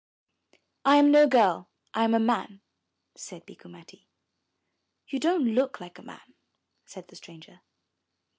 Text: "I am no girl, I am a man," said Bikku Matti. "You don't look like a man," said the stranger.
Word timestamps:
"I 0.83 0.95
am 0.95 1.11
no 1.11 1.27
girl, 1.27 1.69
I 1.93 2.03
am 2.05 2.15
a 2.15 2.19
man," 2.19 2.61
said 3.13 3.45
Bikku 3.45 3.69
Matti. 3.69 4.07
"You 5.07 5.19
don't 5.19 5.53
look 5.53 5.79
like 5.79 5.99
a 5.99 6.03
man," 6.03 6.33
said 6.87 7.09
the 7.09 7.15
stranger. 7.15 7.61